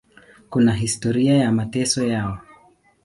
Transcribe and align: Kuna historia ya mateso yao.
Kuna 0.49 0.73
historia 0.73 1.35
ya 1.37 1.51
mateso 1.51 2.05
yao. 2.07 2.37